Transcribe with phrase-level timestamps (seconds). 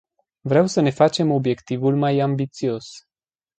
[0.43, 2.85] Vreau să ne facem obiectivul mai ambițios.